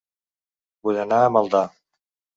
Vull 0.87 0.99
anar 1.03 1.19
a 1.27 1.31
Maldà 1.37 1.63